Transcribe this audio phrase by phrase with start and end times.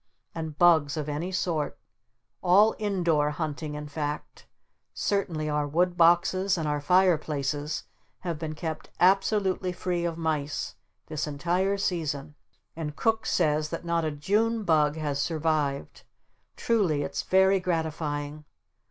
[0.33, 1.77] And bugs of any sort.
[2.41, 4.47] All in door hunting in fact.
[4.95, 7.83] Certainly our wood boxes and our fire places
[8.21, 10.73] have been kept absolutely free of mice
[11.05, 12.33] this entire season.
[12.75, 16.01] And Cook says that not a June Bug has survived.
[16.55, 18.45] Truly it's very gratifying.